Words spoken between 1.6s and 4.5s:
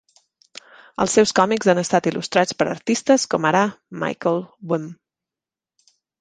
han estat il·lustrats per artistes, com ara Michael